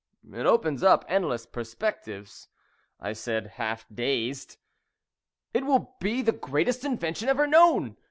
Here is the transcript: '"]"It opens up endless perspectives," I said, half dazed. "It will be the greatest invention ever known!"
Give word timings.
'"]"It 0.33 0.47
opens 0.47 0.81
up 0.81 1.05
endless 1.07 1.45
perspectives," 1.45 2.47
I 2.99 3.13
said, 3.13 3.45
half 3.61 3.85
dazed. 3.93 4.57
"It 5.53 5.63
will 5.63 5.95
be 5.99 6.23
the 6.23 6.31
greatest 6.31 6.83
invention 6.83 7.29
ever 7.29 7.45
known!" 7.45 7.97